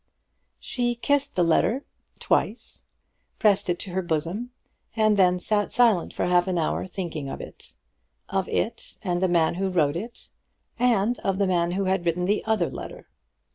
She 0.59 0.95
kissed 0.95 1.35
the 1.35 1.43
letter 1.43 1.83
twice, 2.19 2.85
pressed 3.37 3.69
it 3.69 3.77
to 3.81 3.91
her 3.91 4.01
bosom, 4.01 4.49
and 4.95 5.15
then 5.15 5.37
sat 5.37 5.71
silent 5.71 6.11
for 6.11 6.25
half 6.25 6.47
an 6.47 6.57
hour 6.57 6.87
thinking 6.87 7.27
of 7.29 7.39
it; 7.39 7.75
of 8.27 8.49
it, 8.49 8.97
and 9.03 9.21
the 9.21 9.27
man 9.27 9.53
who 9.61 9.69
wrote 9.69 9.95
it, 9.95 10.31
and 10.79 11.19
of 11.19 11.37
the 11.37 11.45
man 11.45 11.73
who 11.73 11.85
had 11.85 12.03
written 12.03 12.25
the 12.25 12.43
other 12.45 12.71
letter. 12.71 13.09